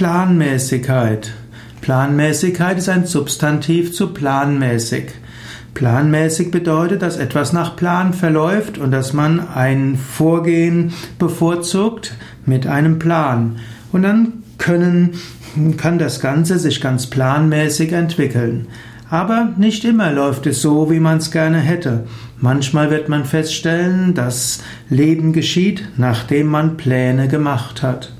Planmäßigkeit. 0.00 1.30
Planmäßigkeit 1.82 2.78
ist 2.78 2.88
ein 2.88 3.04
Substantiv 3.04 3.92
zu 3.92 4.14
planmäßig. 4.14 5.10
Planmäßig 5.74 6.50
bedeutet, 6.50 7.02
dass 7.02 7.18
etwas 7.18 7.52
nach 7.52 7.76
Plan 7.76 8.14
verläuft 8.14 8.78
und 8.78 8.92
dass 8.92 9.12
man 9.12 9.46
ein 9.46 9.96
Vorgehen 9.96 10.94
bevorzugt 11.18 12.14
mit 12.46 12.66
einem 12.66 12.98
Plan. 12.98 13.56
Und 13.92 14.00
dann 14.00 14.42
können, 14.56 15.10
kann 15.76 15.98
das 15.98 16.20
Ganze 16.20 16.58
sich 16.58 16.80
ganz 16.80 17.08
planmäßig 17.08 17.92
entwickeln. 17.92 18.68
Aber 19.10 19.50
nicht 19.58 19.84
immer 19.84 20.10
läuft 20.12 20.46
es 20.46 20.62
so, 20.62 20.90
wie 20.90 21.00
man 21.00 21.18
es 21.18 21.30
gerne 21.30 21.58
hätte. 21.58 22.04
Manchmal 22.38 22.90
wird 22.90 23.10
man 23.10 23.26
feststellen, 23.26 24.14
dass 24.14 24.62
Leben 24.88 25.34
geschieht, 25.34 25.90
nachdem 25.98 26.46
man 26.46 26.78
Pläne 26.78 27.28
gemacht 27.28 27.82
hat. 27.82 28.14